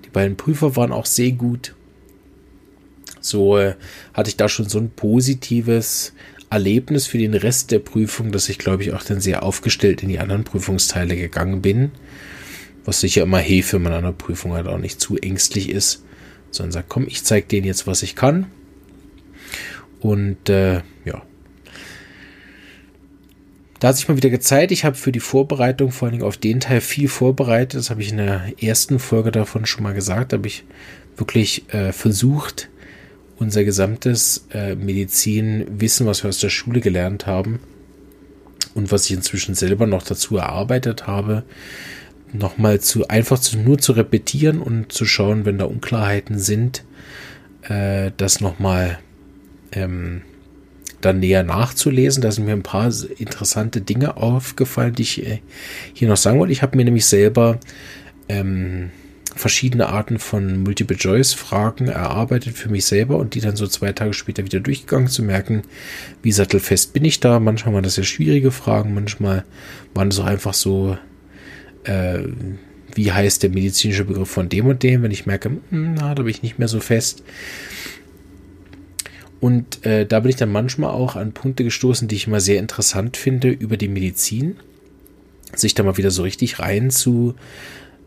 die 0.07 0.11
beiden 0.11 0.37
Prüfer 0.37 0.75
waren 0.77 0.91
auch 0.91 1.07
sehr 1.07 1.33
gut. 1.33 1.75
So 3.21 3.59
äh, 3.59 3.75
hatte 4.15 4.31
ich 4.31 4.39
da 4.39 4.49
schon 4.49 4.71
so 4.71 4.79
ein 4.79 4.89
positives 4.89 6.15
Erlebnis 6.49 7.07
für 7.07 7.19
den 7.19 7.35
Rest 7.35 7.73
der 7.73 7.79
Prüfung, 7.79 8.33
dass 8.33 8.49
ich 8.49 8.59
glaube 8.59 8.85
ich 8.85 8.95
auch 8.95 9.03
dann 9.03 9.21
sehr 9.21 9.43
aufgestellt 9.43 10.03
in 10.03 10.09
die 10.09 10.19
anderen 10.19 10.45
Prüfungsteile 10.45 11.15
gegangen 11.15 11.61
bin. 11.61 11.91
Was 12.85 13.01
sicher 13.01 13.23
immer 13.23 13.39
hilft, 13.39 13.73
wenn 13.73 13.83
man 13.83 13.93
an 13.93 14.05
einer 14.05 14.13
Prüfung 14.13 14.53
halt 14.53 14.67
auch 14.67 14.79
nicht 14.79 15.01
zu 15.01 15.17
ängstlich 15.19 15.71
ist, 15.71 16.05
sondern 16.51 16.73
sagt, 16.73 16.89
komm, 16.89 17.07
ich 17.07 17.25
zeige 17.25 17.47
denen 17.47 17.67
jetzt, 17.67 17.87
was 17.87 18.03
ich 18.03 18.17
kann. 18.17 18.47
Und 20.01 20.49
äh, 20.49 20.81
ja, 21.05 21.23
da 23.81 23.89
hat 23.89 23.97
sich 23.97 24.09
mal 24.09 24.17
wieder 24.17 24.29
gezeigt, 24.29 24.73
ich 24.73 24.85
habe 24.85 24.95
für 24.95 25.11
die 25.11 25.21
Vorbereitung, 25.21 25.91
vor 25.91 26.07
allen 26.07 26.13
Dingen 26.13 26.27
auf 26.27 26.37
den 26.37 26.61
Teil, 26.61 26.83
viel 26.83 27.09
vorbereitet. 27.09 27.81
Das 27.81 27.89
habe 27.89 28.03
ich 28.03 28.11
in 28.11 28.19
der 28.19 28.53
ersten 28.61 28.99
Folge 28.99 29.33
davon 29.33 29.65
schon 29.65 29.83
mal 29.83 29.95
gesagt. 29.95 30.33
Da 30.33 30.37
habe 30.37 30.49
ich 30.49 30.65
wirklich 31.17 31.73
äh, 31.73 31.93
versucht, 31.93 32.69
unser 33.39 33.65
gesamtes 33.65 34.47
äh, 34.53 34.75
Medizinwissen, 34.75 36.07
was 36.07 36.23
wir 36.23 36.29
aus 36.29 36.39
der 36.39 36.51
Schule 36.51 36.81
gelernt 36.81 37.27
haben 37.27 37.59
und 38.75 38.93
was 38.93 39.07
ich 39.07 39.13
inzwischen 39.13 39.55
selber 39.55 39.87
noch 39.87 40.03
dazu 40.03 40.37
erarbeitet 40.37 41.07
habe, 41.07 41.45
nochmal 42.33 42.81
zu 42.81 43.09
einfach 43.09 43.39
zu, 43.39 43.59
nur 43.59 43.79
zu 43.79 43.93
repetieren 43.93 44.61
und 44.61 44.93
zu 44.93 45.05
schauen, 45.05 45.45
wenn 45.45 45.59
da 45.59 45.65
Unklarheiten 45.65 46.39
sind, 46.39 46.85
äh, 47.63 48.11
das 48.17 48.41
nochmal 48.41 48.99
ähm, 49.73 50.23
dann 51.01 51.21
näher 51.21 51.43
nachzulesen. 51.43 52.23
Da 52.23 52.31
sind 52.31 52.45
mir 52.45 52.53
ein 52.53 52.63
paar 52.63 52.93
interessante 53.19 53.81
Dinge 53.81 54.17
aufgefallen, 54.17 54.95
die 54.95 55.03
ich 55.03 55.27
äh, 55.27 55.41
hier 55.93 56.09
noch 56.09 56.17
sagen 56.17 56.39
wollte. 56.39 56.53
Ich 56.53 56.63
habe 56.63 56.77
mir 56.77 56.85
nämlich 56.85 57.07
selber 57.07 57.59
ähm, 58.29 58.91
verschiedene 59.35 59.89
Arten 59.89 60.19
von 60.19 60.63
Multiple-Choice-Fragen 60.63 61.89
erarbeitet 61.89 62.57
für 62.57 62.69
mich 62.69 62.85
selber 62.85 63.17
und 63.17 63.35
die 63.35 63.41
dann 63.41 63.57
so 63.57 63.67
zwei 63.67 63.93
Tage 63.93 64.13
später 64.13 64.45
wieder 64.45 64.61
durchgegangen, 64.61 65.09
zu 65.09 65.23
merken, 65.23 65.63
wie 66.23 66.33
sattelfest 66.33 66.93
bin 66.93 67.05
ich 67.05 67.21
da. 67.21 67.41
Manchmal 67.41 67.75
waren 67.75 67.85
das 67.85 67.95
sehr 67.95 68.05
schwierige 68.05 68.51
Fragen, 68.51 68.95
manchmal 68.95 69.45
waren 69.95 70.09
es 70.09 70.19
auch 70.19 70.27
einfach 70.27 70.55
so, 70.55 70.99
äh, 71.85 72.21
wie 72.95 73.13
heißt 73.13 73.43
der 73.43 73.51
medizinische 73.51 74.05
Begriff 74.05 74.31
von 74.31 74.49
dem 74.49 74.67
und 74.67 74.83
dem, 74.83 75.03
wenn 75.03 75.11
ich 75.11 75.27
merke, 75.27 75.51
hm, 75.71 75.95
na, 75.95 76.15
da 76.15 76.23
bin 76.23 76.31
ich 76.31 76.43
nicht 76.43 76.59
mehr 76.59 76.69
so 76.69 76.81
fest. 76.81 77.23
Und 79.41 79.85
äh, 79.87 80.07
da 80.07 80.21
bin 80.21 80.31
ich 80.31 80.37
dann 80.37 80.53
manchmal 80.53 80.91
auch 80.91 81.17
an 81.17 81.33
Punkte 81.33 81.65
gestoßen, 81.65 82.09
die 82.09 82.17
ich 82.17 82.27
immer 82.27 82.41
sehr 82.41 82.59
interessant 82.59 83.17
finde 83.17 83.49
über 83.49 83.77
die 83.77 83.89
Medizin. 83.89 84.57
Sich 85.55 85.75
da 85.75 85.83
mal 85.83 85.97
wieder 85.97 86.11
so 86.11 86.23
richtig 86.23 86.59
rein 86.59 86.91
zu 86.91 87.35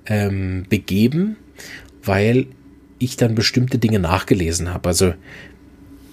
ähm, 0.05 0.65
begeben, 0.69 1.35
weil 2.03 2.47
ich 2.99 3.17
dann 3.17 3.35
bestimmte 3.35 3.79
Dinge 3.79 3.99
nachgelesen 3.99 4.73
habe. 4.73 4.89
Also 4.89 5.13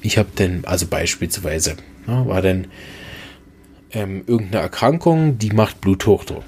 ich 0.00 0.16
habe 0.16 0.30
dann, 0.34 0.64
also 0.64 0.86
beispielsweise, 0.86 1.76
ja, 2.06 2.26
war 2.26 2.40
dann 2.40 2.68
ähm, 3.92 4.22
irgendeine 4.26 4.62
Erkrankung, 4.62 5.38
die 5.38 5.50
macht 5.50 5.80
Bluthochdruck. 5.80 6.44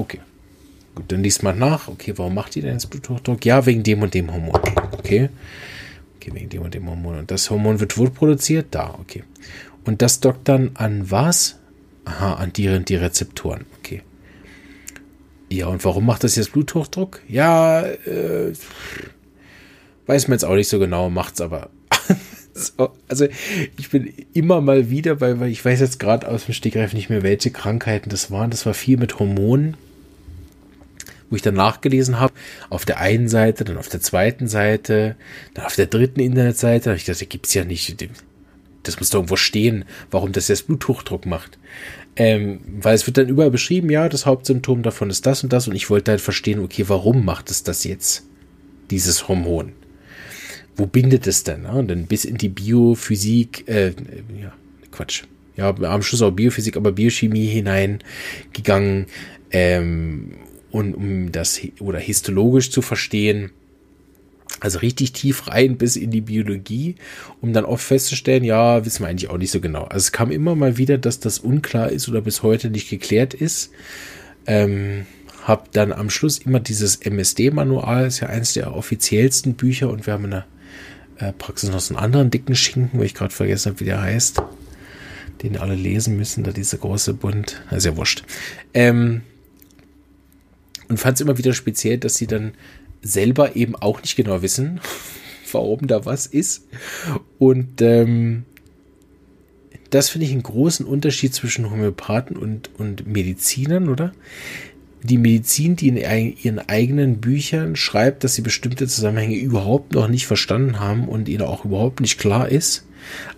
Okay. 0.00 0.20
Gut, 0.94 1.12
dann 1.12 1.22
liest 1.22 1.42
man 1.42 1.58
nach. 1.58 1.88
Okay, 1.88 2.14
warum 2.16 2.34
macht 2.34 2.54
die 2.54 2.62
denn 2.62 2.72
jetzt 2.72 2.88
Bluthochdruck? 2.88 3.44
Ja, 3.44 3.66
wegen 3.66 3.82
dem 3.82 4.02
und 4.02 4.14
dem 4.14 4.32
Hormon. 4.32 4.58
Okay. 4.92 5.28
Okay, 6.16 6.32
wegen 6.32 6.48
dem 6.48 6.62
und 6.62 6.72
dem 6.72 6.88
Hormon. 6.88 7.18
Und 7.18 7.30
das 7.30 7.50
Hormon 7.50 7.80
wird 7.80 7.98
wo 7.98 8.08
produziert? 8.08 8.68
Da, 8.70 8.94
okay. 8.98 9.22
Und 9.84 10.00
das 10.00 10.20
dockt 10.20 10.48
dann 10.48 10.70
an 10.74 11.10
was? 11.10 11.58
Aha, 12.06 12.34
an 12.34 12.52
die, 12.54 12.82
die 12.82 12.96
Rezeptoren. 12.96 13.66
Okay. 13.78 14.02
Ja, 15.50 15.66
und 15.66 15.84
warum 15.84 16.06
macht 16.06 16.24
das 16.24 16.36
jetzt 16.36 16.52
Bluthochdruck? 16.52 17.20
Ja, 17.28 17.82
äh, 17.82 18.52
weiß 20.06 20.28
man 20.28 20.36
jetzt 20.36 20.44
auch 20.44 20.54
nicht 20.54 20.68
so 20.68 20.78
genau, 20.78 21.10
macht's 21.10 21.42
aber. 21.42 21.68
so, 22.54 22.90
also 23.06 23.26
ich 23.76 23.90
bin 23.90 24.14
immer 24.32 24.62
mal 24.62 24.88
wieder 24.88 25.16
bei, 25.16 25.38
weil 25.40 25.50
ich 25.50 25.62
weiß 25.62 25.80
jetzt 25.80 26.00
gerade 26.00 26.26
aus 26.26 26.46
dem 26.46 26.54
Stegreif 26.54 26.94
nicht 26.94 27.10
mehr, 27.10 27.22
welche 27.22 27.50
Krankheiten 27.50 28.08
das 28.08 28.30
waren. 28.30 28.50
Das 28.50 28.64
war 28.64 28.74
viel 28.74 28.96
mit 28.96 29.18
Hormonen 29.18 29.76
wo 31.30 31.36
ich 31.36 31.42
dann 31.42 31.54
nachgelesen 31.54 32.18
habe, 32.20 32.34
auf 32.68 32.84
der 32.84 32.98
einen 32.98 33.28
Seite, 33.28 33.64
dann 33.64 33.78
auf 33.78 33.88
der 33.88 34.00
zweiten 34.00 34.48
Seite, 34.48 35.16
dann 35.54 35.64
auf 35.64 35.76
der 35.76 35.86
dritten 35.86 36.20
Internetseite, 36.20 36.84
da 36.84 36.90
habe 36.90 36.98
ich 36.98 37.04
gedacht, 37.04 37.22
das 37.22 37.28
gibt's 37.28 37.54
ja 37.54 37.64
nicht. 37.64 38.08
Das 38.82 38.98
muss 38.98 39.10
doch 39.10 39.18
irgendwo 39.18 39.36
stehen, 39.36 39.84
warum 40.10 40.32
das 40.32 40.48
jetzt 40.48 40.66
Bluthochdruck 40.66 41.26
macht. 41.26 41.58
Ähm, 42.16 42.60
weil 42.80 42.94
es 42.94 43.06
wird 43.06 43.16
dann 43.16 43.28
überall 43.28 43.50
beschrieben, 43.50 43.88
ja, 43.88 44.08
das 44.08 44.26
Hauptsymptom 44.26 44.82
davon 44.82 45.10
ist 45.10 45.24
das 45.26 45.44
und 45.44 45.52
das 45.52 45.68
und 45.68 45.76
ich 45.76 45.88
wollte 45.88 46.10
halt 46.10 46.20
verstehen, 46.20 46.58
okay, 46.58 46.84
warum 46.88 47.24
macht 47.24 47.50
es 47.50 47.62
das 47.62 47.84
jetzt, 47.84 48.24
dieses 48.90 49.28
Hormon? 49.28 49.72
Wo 50.76 50.86
bindet 50.86 51.26
es 51.26 51.44
denn? 51.44 51.66
Und 51.66 51.88
dann 51.88 52.06
bis 52.06 52.24
in 52.24 52.36
die 52.36 52.48
Biophysik, 52.48 53.68
äh, 53.68 53.92
ja, 54.40 54.52
Quatsch, 54.90 55.24
ja, 55.56 55.74
am 55.74 56.02
Schluss 56.02 56.22
auch 56.22 56.32
Biophysik, 56.32 56.76
aber 56.76 56.92
Biochemie 56.92 57.46
hineingegangen, 57.46 59.06
ähm, 59.52 60.32
und 60.70 60.94
um 60.94 61.32
das 61.32 61.60
oder 61.80 61.98
histologisch 61.98 62.70
zu 62.70 62.82
verstehen, 62.82 63.50
also 64.58 64.80
richtig 64.80 65.12
tief 65.12 65.48
rein 65.48 65.76
bis 65.76 65.96
in 65.96 66.10
die 66.10 66.20
Biologie, 66.20 66.96
um 67.40 67.52
dann 67.52 67.64
oft 67.64 67.84
festzustellen, 67.84 68.44
ja, 68.44 68.84
wissen 68.84 69.04
wir 69.04 69.08
eigentlich 69.08 69.30
auch 69.30 69.38
nicht 69.38 69.50
so 69.50 69.60
genau. 69.60 69.84
Also 69.84 69.98
es 69.98 70.12
kam 70.12 70.30
immer 70.30 70.54
mal 70.54 70.76
wieder, 70.76 70.98
dass 70.98 71.20
das 71.20 71.38
unklar 71.38 71.90
ist 71.90 72.08
oder 72.08 72.20
bis 72.20 72.42
heute 72.42 72.70
nicht 72.70 72.90
geklärt 72.90 73.32
ist. 73.32 73.70
Ähm, 74.46 75.06
hab 75.44 75.72
dann 75.72 75.92
am 75.92 76.10
Schluss 76.10 76.38
immer 76.38 76.60
dieses 76.60 76.96
MSD-Manual, 76.96 78.06
ist 78.06 78.20
ja 78.20 78.28
eins 78.28 78.52
der 78.52 78.74
offiziellsten 78.74 79.54
Bücher 79.54 79.88
und 79.88 80.06
wir 80.06 80.12
haben 80.12 80.24
in 80.24 80.30
der 80.32 80.46
äh, 81.18 81.32
Praxis 81.32 81.70
noch 81.70 81.80
so 81.80 81.94
einen 81.94 82.04
anderen 82.04 82.30
dicken 82.30 82.54
Schinken, 82.54 82.98
wo 82.98 83.02
ich 83.02 83.14
gerade 83.14 83.34
vergessen 83.34 83.70
habe, 83.70 83.80
wie 83.80 83.84
der 83.84 84.02
heißt, 84.02 84.42
den 85.42 85.56
alle 85.56 85.74
lesen 85.74 86.16
müssen, 86.16 86.44
da 86.44 86.50
dieser 86.50 86.78
große 86.78 87.14
Bund, 87.14 87.62
ist 87.70 87.86
ja 87.86 87.96
wurscht. 87.96 88.24
Ähm, 88.74 89.22
und 90.90 90.98
fand 90.98 91.14
es 91.14 91.20
immer 91.22 91.38
wieder 91.38 91.54
speziell, 91.54 91.96
dass 91.96 92.16
sie 92.16 92.26
dann 92.26 92.52
selber 93.00 93.56
eben 93.56 93.76
auch 93.76 94.02
nicht 94.02 94.16
genau 94.16 94.42
wissen, 94.42 94.80
warum 95.52 95.86
da 95.86 96.04
was 96.04 96.26
ist. 96.26 96.66
Und 97.38 97.80
ähm, 97.80 98.44
das 99.88 100.10
finde 100.10 100.26
ich 100.26 100.32
einen 100.32 100.42
großen 100.42 100.84
Unterschied 100.84 101.32
zwischen 101.32 101.70
Homöopathen 101.70 102.36
und, 102.36 102.70
und 102.76 103.06
Medizinern, 103.06 103.88
oder? 103.88 104.12
Die 105.02 105.16
Medizin, 105.16 105.76
die 105.76 105.88
in 105.88 105.96
ihren 105.96 106.58
eigenen 106.58 107.20
Büchern 107.20 107.74
schreibt, 107.74 108.22
dass 108.22 108.34
sie 108.34 108.42
bestimmte 108.42 108.86
Zusammenhänge 108.86 109.36
überhaupt 109.36 109.94
noch 109.94 110.08
nicht 110.08 110.26
verstanden 110.26 110.78
haben 110.78 111.08
und 111.08 111.28
ihnen 111.28 111.42
auch 111.42 111.64
überhaupt 111.64 112.00
nicht 112.00 112.18
klar 112.18 112.50
ist, 112.50 112.84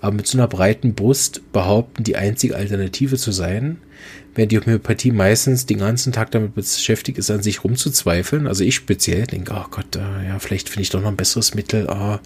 aber 0.00 0.16
mit 0.16 0.26
so 0.26 0.36
einer 0.36 0.48
breiten 0.48 0.94
Brust 0.94 1.52
behaupten, 1.52 2.02
die 2.02 2.16
einzige 2.16 2.56
Alternative 2.56 3.16
zu 3.16 3.30
sein, 3.30 3.78
während 4.34 4.52
die 4.52 4.58
Homöopathie 4.58 5.10
meistens 5.10 5.66
den 5.66 5.78
ganzen 5.78 6.12
Tag 6.12 6.30
damit 6.30 6.54
beschäftigt 6.54 7.18
ist, 7.18 7.30
an 7.30 7.42
sich 7.42 7.64
rumzuzweifeln. 7.64 8.46
Also 8.46 8.64
ich 8.64 8.74
speziell 8.74 9.26
denke, 9.26 9.52
oh 9.54 9.66
Gott, 9.70 9.96
äh, 9.96 10.28
ja, 10.28 10.38
vielleicht 10.38 10.68
finde 10.68 10.82
ich 10.82 10.90
doch 10.90 11.00
noch 11.00 11.08
ein 11.08 11.16
besseres 11.16 11.54
Mittel. 11.54 11.88
Ah, 11.88 12.20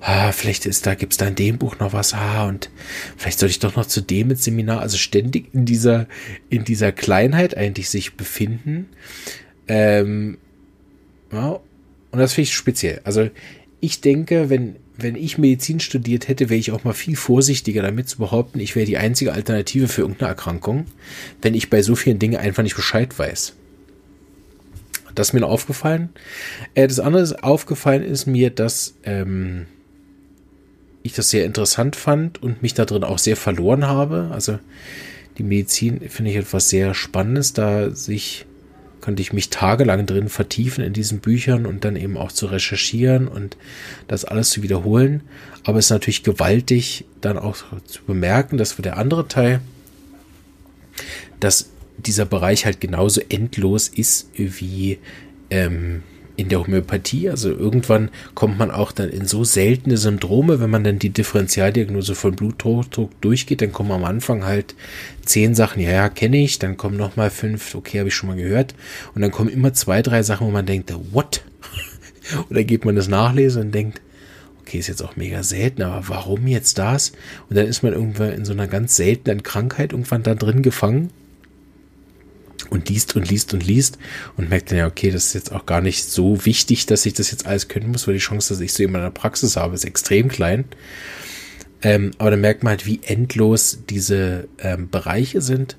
ah, 0.00 0.32
vielleicht 0.32 0.66
ist 0.66 0.86
da, 0.86 0.94
gibt's 0.94 1.16
da 1.16 1.26
in 1.26 1.34
dem 1.34 1.58
Buch 1.58 1.78
noch 1.78 1.92
was. 1.92 2.14
Ah, 2.14 2.46
und 2.46 2.70
vielleicht 3.16 3.38
sollte 3.38 3.50
ich 3.50 3.58
doch 3.58 3.76
noch 3.76 3.86
zu 3.86 4.00
dem 4.00 4.30
ins 4.30 4.44
Seminar. 4.44 4.80
Also 4.80 4.96
ständig 4.96 5.52
in 5.54 5.64
dieser, 5.64 6.06
in 6.50 6.64
dieser 6.64 6.92
Kleinheit 6.92 7.56
eigentlich 7.56 7.90
sich 7.90 8.14
befinden. 8.14 8.88
Ähm, 9.66 10.38
ja, 11.32 11.58
und 12.10 12.18
das 12.18 12.34
finde 12.34 12.48
ich 12.48 12.54
speziell. 12.54 13.00
Also 13.04 13.28
ich 13.80 14.00
denke, 14.00 14.50
wenn 14.50 14.76
wenn 14.96 15.16
ich 15.16 15.38
Medizin 15.38 15.80
studiert 15.80 16.28
hätte, 16.28 16.50
wäre 16.50 16.58
ich 16.58 16.70
auch 16.70 16.84
mal 16.84 16.92
viel 16.92 17.16
vorsichtiger 17.16 17.82
damit 17.82 18.08
zu 18.08 18.18
behaupten, 18.18 18.60
ich 18.60 18.76
wäre 18.76 18.86
die 18.86 18.98
einzige 18.98 19.32
Alternative 19.32 19.88
für 19.88 20.02
irgendeine 20.02 20.28
Erkrankung, 20.28 20.86
wenn 21.42 21.54
ich 21.54 21.70
bei 21.70 21.82
so 21.82 21.96
vielen 21.96 22.18
Dingen 22.18 22.36
einfach 22.36 22.62
nicht 22.62 22.76
Bescheid 22.76 23.18
weiß. 23.18 23.54
Das 25.14 25.28
ist 25.28 25.32
mir 25.32 25.46
aufgefallen. 25.46 26.10
Äh, 26.74 26.88
das 26.88 27.00
andere 27.00 27.22
ist 27.22 27.42
aufgefallen 27.42 28.02
ist 28.02 28.26
mir, 28.26 28.50
dass 28.50 28.94
ähm, 29.04 29.66
ich 31.02 31.12
das 31.12 31.30
sehr 31.30 31.44
interessant 31.44 31.96
fand 31.96 32.42
und 32.42 32.62
mich 32.62 32.74
da 32.74 32.84
drin 32.84 33.04
auch 33.04 33.18
sehr 33.18 33.36
verloren 33.36 33.86
habe. 33.86 34.30
Also 34.32 34.58
die 35.38 35.42
Medizin 35.42 36.08
finde 36.08 36.30
ich 36.30 36.36
etwas 36.36 36.68
sehr 36.68 36.94
Spannendes, 36.94 37.52
da 37.52 37.90
sich 37.90 38.46
könnte 39.04 39.20
ich 39.20 39.34
mich 39.34 39.50
tagelang 39.50 40.06
drin 40.06 40.30
vertiefen 40.30 40.82
in 40.82 40.94
diesen 40.94 41.20
Büchern 41.20 41.66
und 41.66 41.84
dann 41.84 41.94
eben 41.94 42.16
auch 42.16 42.32
zu 42.32 42.46
recherchieren 42.46 43.28
und 43.28 43.58
das 44.08 44.24
alles 44.24 44.48
zu 44.48 44.62
wiederholen. 44.62 45.20
Aber 45.62 45.78
es 45.78 45.86
ist 45.86 45.90
natürlich 45.90 46.22
gewaltig, 46.22 47.04
dann 47.20 47.36
auch 47.36 47.54
zu 47.84 48.02
bemerken, 48.04 48.56
dass 48.56 48.72
für 48.72 48.80
der 48.80 48.96
andere 48.96 49.28
Teil, 49.28 49.60
dass 51.38 51.68
dieser 51.98 52.24
Bereich 52.24 52.64
halt 52.64 52.80
genauso 52.80 53.20
endlos 53.28 53.88
ist 53.88 54.30
wie 54.36 54.98
ähm, 55.50 56.02
in 56.36 56.48
der 56.48 56.60
Homöopathie. 56.60 57.30
Also 57.30 57.50
irgendwann 57.50 58.10
kommt 58.34 58.58
man 58.58 58.70
auch 58.70 58.92
dann 58.92 59.10
in 59.10 59.26
so 59.26 59.44
seltene 59.44 59.96
Syndrome, 59.96 60.60
wenn 60.60 60.70
man 60.70 60.84
dann 60.84 60.98
die 60.98 61.10
Differentialdiagnose 61.10 62.14
von 62.14 62.34
Bluthochdruck 62.34 63.20
durchgeht, 63.20 63.62
dann 63.62 63.72
kommen 63.72 63.92
am 63.92 64.04
Anfang 64.04 64.44
halt 64.44 64.74
zehn 65.24 65.54
Sachen, 65.54 65.82
ja, 65.82 65.90
ja, 65.90 66.08
kenne 66.08 66.38
ich, 66.38 66.58
dann 66.58 66.76
kommen 66.76 66.96
nochmal 66.96 67.30
fünf, 67.30 67.74
okay, 67.74 67.98
habe 67.98 68.08
ich 68.08 68.14
schon 68.14 68.28
mal 68.28 68.36
gehört. 68.36 68.74
Und 69.14 69.22
dann 69.22 69.30
kommen 69.30 69.50
immer 69.50 69.72
zwei, 69.72 70.02
drei 70.02 70.22
Sachen, 70.22 70.46
wo 70.46 70.50
man 70.50 70.66
denkt, 70.66 70.92
what? 71.12 71.44
dann 72.50 72.66
geht 72.66 72.84
man 72.84 72.96
das 72.96 73.08
nachlesen 73.08 73.62
und 73.62 73.72
denkt, 73.72 74.00
okay, 74.60 74.78
ist 74.78 74.88
jetzt 74.88 75.02
auch 75.02 75.16
mega 75.16 75.42
selten, 75.42 75.82
aber 75.82 76.08
warum 76.08 76.46
jetzt 76.46 76.78
das? 76.78 77.12
Und 77.48 77.56
dann 77.56 77.66
ist 77.66 77.82
man 77.82 77.92
irgendwann 77.92 78.32
in 78.32 78.44
so 78.44 78.52
einer 78.52 78.66
ganz 78.66 78.96
seltenen 78.96 79.42
Krankheit 79.42 79.92
irgendwann 79.92 80.22
da 80.22 80.34
drin 80.34 80.62
gefangen 80.62 81.10
und 82.70 82.88
liest 82.88 83.16
und 83.16 83.28
liest 83.28 83.52
und 83.54 83.66
liest 83.66 83.98
und 84.36 84.48
merkt 84.48 84.70
dann 84.70 84.78
ja, 84.78 84.86
okay, 84.86 85.10
das 85.10 85.26
ist 85.26 85.34
jetzt 85.34 85.52
auch 85.52 85.66
gar 85.66 85.80
nicht 85.80 86.04
so 86.04 86.46
wichtig, 86.46 86.86
dass 86.86 87.04
ich 87.06 87.14
das 87.14 87.30
jetzt 87.30 87.46
alles 87.46 87.68
können 87.68 87.90
muss, 87.90 88.06
weil 88.06 88.14
die 88.14 88.20
Chance, 88.20 88.54
dass 88.54 88.60
ich 88.60 88.72
so 88.72 88.82
jemand 88.82 89.04
in 89.04 89.12
der 89.12 89.18
Praxis 89.18 89.56
habe, 89.56 89.74
ist 89.74 89.84
extrem 89.84 90.28
klein. 90.28 90.64
Ähm, 91.82 92.12
aber 92.18 92.30
dann 92.30 92.40
merkt 92.40 92.62
man 92.62 92.70
halt, 92.70 92.86
wie 92.86 93.00
endlos 93.02 93.80
diese 93.90 94.48
ähm, 94.58 94.88
Bereiche 94.88 95.42
sind. 95.42 95.76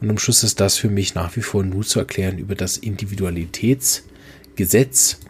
Und 0.00 0.10
am 0.10 0.18
Schluss 0.18 0.42
ist 0.44 0.60
das 0.60 0.76
für 0.76 0.90
mich 0.90 1.14
nach 1.14 1.34
wie 1.36 1.42
vor 1.42 1.64
nur 1.64 1.84
zu 1.84 1.98
erklären 1.98 2.36
über 2.38 2.54
das 2.54 2.76
Individualitätsgesetz. 2.76 5.20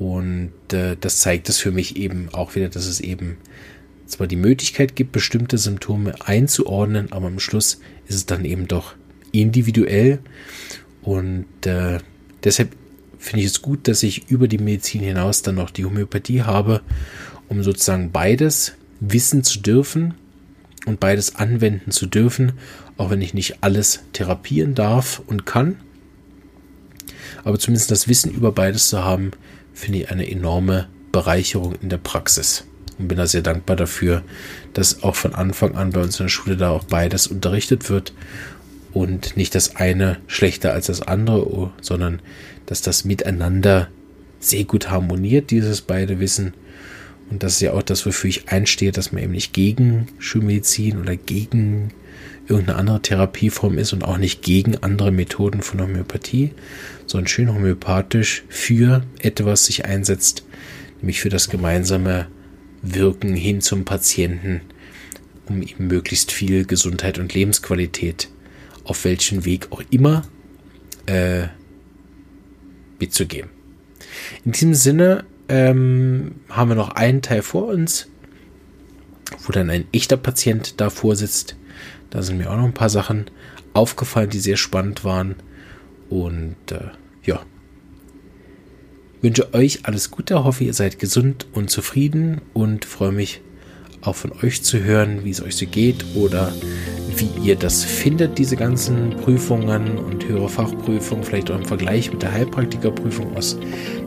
Und 0.00 0.50
äh, 0.72 0.96
das 1.00 1.20
zeigt 1.20 1.48
es 1.48 1.60
für 1.60 1.70
mich 1.70 1.96
eben 1.96 2.28
auch 2.32 2.56
wieder, 2.56 2.68
dass 2.68 2.86
es 2.86 2.98
eben 2.98 3.36
zwar 4.06 4.26
die 4.26 4.34
Möglichkeit 4.36 4.96
gibt, 4.96 5.12
bestimmte 5.12 5.56
Symptome 5.56 6.14
einzuordnen, 6.24 7.12
aber 7.12 7.28
am 7.28 7.38
Schluss 7.38 7.78
ist 8.06 8.16
es 8.16 8.26
dann 8.26 8.44
eben 8.44 8.68
doch 8.68 8.96
individuell. 9.40 10.20
Und 11.02 11.66
äh, 11.66 11.98
deshalb 12.42 12.74
finde 13.18 13.40
ich 13.40 13.46
es 13.46 13.62
gut, 13.62 13.88
dass 13.88 14.02
ich 14.02 14.30
über 14.30 14.48
die 14.48 14.58
Medizin 14.58 15.02
hinaus 15.02 15.42
dann 15.42 15.56
noch 15.56 15.70
die 15.70 15.84
Homöopathie 15.84 16.42
habe, 16.42 16.82
um 17.48 17.62
sozusagen 17.62 18.12
beides 18.12 18.74
wissen 19.00 19.44
zu 19.44 19.60
dürfen 19.60 20.14
und 20.86 21.00
beides 21.00 21.36
anwenden 21.36 21.90
zu 21.90 22.06
dürfen, 22.06 22.52
auch 22.96 23.10
wenn 23.10 23.22
ich 23.22 23.34
nicht 23.34 23.62
alles 23.62 24.00
therapieren 24.12 24.74
darf 24.74 25.22
und 25.26 25.46
kann. 25.46 25.76
Aber 27.42 27.58
zumindest 27.58 27.90
das 27.90 28.08
Wissen 28.08 28.30
über 28.30 28.52
beides 28.52 28.88
zu 28.88 29.04
haben, 29.04 29.32
finde 29.72 29.98
ich 30.00 30.10
eine 30.10 30.30
enorme 30.30 30.88
Bereicherung 31.12 31.74
in 31.80 31.88
der 31.88 31.98
Praxis. 31.98 32.64
Und 32.98 33.08
bin 33.08 33.18
da 33.18 33.26
sehr 33.26 33.42
dankbar 33.42 33.76
dafür, 33.76 34.22
dass 34.72 35.02
auch 35.02 35.16
von 35.16 35.34
Anfang 35.34 35.74
an 35.74 35.90
bei 35.90 36.00
uns 36.00 36.20
in 36.20 36.26
der 36.26 36.30
Schule 36.30 36.56
da 36.56 36.70
auch 36.70 36.84
beides 36.84 37.26
unterrichtet 37.26 37.90
wird 37.90 38.12
und 38.94 39.36
nicht 39.36 39.54
das 39.54 39.76
eine 39.76 40.18
schlechter 40.28 40.72
als 40.72 40.86
das 40.86 41.02
andere, 41.02 41.72
sondern 41.82 42.22
dass 42.64 42.80
das 42.80 43.04
miteinander 43.04 43.88
sehr 44.38 44.64
gut 44.64 44.88
harmoniert, 44.90 45.50
dieses 45.50 45.82
beide 45.82 46.20
Wissen. 46.20 46.54
Und 47.28 47.42
das 47.42 47.54
ist 47.54 47.60
ja 47.60 47.72
auch 47.72 47.82
das, 47.82 48.06
wofür 48.06 48.30
ich 48.30 48.48
einstehe, 48.50 48.92
dass 48.92 49.10
man 49.10 49.22
eben 49.22 49.32
nicht 49.32 49.52
gegen 49.52 50.06
Schulmedizin 50.18 51.00
oder 51.00 51.16
gegen 51.16 51.92
irgendeine 52.46 52.78
andere 52.78 53.02
Therapieform 53.02 53.78
ist 53.78 53.92
und 53.92 54.04
auch 54.04 54.18
nicht 54.18 54.42
gegen 54.42 54.76
andere 54.78 55.10
Methoden 55.10 55.62
von 55.62 55.80
Homöopathie, 55.80 56.52
sondern 57.06 57.26
schön 57.26 57.52
homöopathisch 57.52 58.44
für 58.48 59.02
etwas 59.18 59.64
sich 59.64 59.86
einsetzt, 59.86 60.44
nämlich 61.00 61.20
für 61.20 61.30
das 61.30 61.48
gemeinsame 61.48 62.28
Wirken 62.82 63.34
hin 63.34 63.60
zum 63.60 63.84
Patienten, 63.84 64.60
um 65.46 65.62
ihm 65.62 65.88
möglichst 65.88 66.30
viel 66.30 66.66
Gesundheit 66.66 67.18
und 67.18 67.34
Lebensqualität 67.34 68.28
auf 68.84 69.04
welchen 69.04 69.44
Weg 69.44 69.68
auch 69.70 69.82
immer 69.90 70.22
äh, 71.06 71.48
mitzugeben. 72.98 73.50
In 74.44 74.52
diesem 74.52 74.74
Sinne 74.74 75.24
ähm, 75.48 76.36
haben 76.48 76.70
wir 76.70 76.76
noch 76.76 76.90
einen 76.90 77.22
Teil 77.22 77.42
vor 77.42 77.66
uns, 77.66 78.08
wo 79.42 79.52
dann 79.52 79.70
ein 79.70 79.86
echter 79.92 80.16
Patient 80.16 80.80
davor 80.80 81.16
sitzt. 81.16 81.56
Da 82.10 82.22
sind 82.22 82.38
mir 82.38 82.50
auch 82.50 82.56
noch 82.56 82.64
ein 82.64 82.74
paar 82.74 82.90
Sachen 82.90 83.26
aufgefallen, 83.72 84.30
die 84.30 84.38
sehr 84.38 84.56
spannend 84.56 85.04
waren. 85.04 85.36
Und 86.08 86.56
äh, 86.70 86.90
ja, 87.24 87.44
wünsche 89.20 89.52
euch 89.54 89.80
alles 89.84 90.10
Gute, 90.10 90.44
hoffe 90.44 90.64
ihr 90.64 90.74
seid 90.74 90.98
gesund 90.98 91.46
und 91.52 91.70
zufrieden 91.70 92.40
und 92.52 92.84
freue 92.84 93.12
mich 93.12 93.40
auch 94.02 94.14
von 94.14 94.32
euch 94.42 94.62
zu 94.62 94.82
hören, 94.82 95.24
wie 95.24 95.30
es 95.30 95.42
euch 95.42 95.56
so 95.56 95.66
geht 95.66 96.04
oder 96.14 96.52
wie 97.16 97.30
ihr 97.42 97.56
das 97.56 97.84
findet, 97.84 98.38
diese 98.38 98.56
ganzen 98.56 99.10
Prüfungen 99.10 99.98
und 99.98 100.26
höhere 100.26 100.48
Fachprüfungen, 100.48 101.24
vielleicht 101.24 101.50
auch 101.50 101.58
im 101.58 101.64
Vergleich 101.64 102.10
mit 102.12 102.22
der 102.22 102.32
Heilpraktikerprüfung 102.32 103.36
aus 103.36 103.56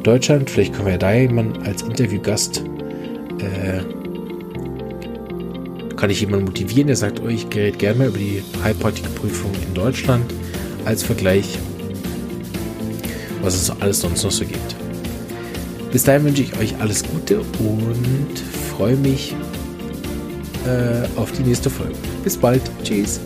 Deutschland. 0.04 0.50
Vielleicht 0.50 0.74
können 0.74 0.86
wir 0.86 0.94
ja 0.94 0.98
da 0.98 1.14
jemanden 1.14 1.62
als 1.64 1.82
Interviewgast, 1.82 2.64
äh, 3.40 3.82
kann 5.96 6.10
ich 6.10 6.22
jemanden 6.22 6.46
motivieren, 6.46 6.88
der 6.88 6.96
sagt, 6.96 7.22
oh, 7.24 7.28
ich 7.28 7.50
gerät 7.50 7.80
gerne 7.80 8.00
mal 8.00 8.08
über 8.10 8.20
die 8.20 8.44
Heilpraktikerprüfung 8.64 9.52
in 9.68 9.74
Deutschland 9.74 10.26
als 10.86 11.04
Vergleich, 11.04 11.58
was 13.42 13.56
es 13.56 13.70
alles 13.82 14.02
sonst 14.02 14.24
noch 14.24 14.32
so 14.32 14.46
gibt. 14.46 14.76
Bis 15.92 16.04
dahin 16.04 16.26
wünsche 16.26 16.44
ich 16.44 16.58
euch 16.60 16.76
alles 16.80 17.04
Gute 17.04 17.40
und 17.40 18.40
freue 18.78 18.98
mich 18.98 19.36
äh, 20.66 21.20
auf 21.20 21.32
die 21.32 21.44
nächste 21.44 21.70
Folge. 21.70 21.96
Bis 22.24 22.38
bald. 22.38 22.62
Tschüss. 22.84 23.20